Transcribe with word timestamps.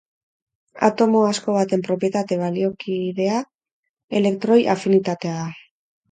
Atomo 0.85 1.19
aske 1.25 1.53
baten 1.57 1.83
propietate 1.87 2.37
baliokidea 2.39 3.35
elektroi-afinitatea 4.21 5.35
da. 5.41 5.45